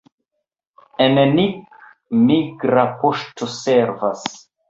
En 1.05 1.19
Nick 1.39 1.75
migra 2.29 2.87
poŝto 3.05 3.53
servas. 3.59 4.27